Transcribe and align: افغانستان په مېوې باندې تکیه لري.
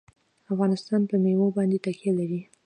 افغانستان 0.51 1.01
په 1.09 1.15
مېوې 1.23 1.49
باندې 1.57 1.77
تکیه 1.85 2.11
لري. 2.19 2.41